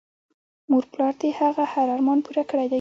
[0.69, 2.69] مور پلار د هغه هر ارمان پوره کړی دی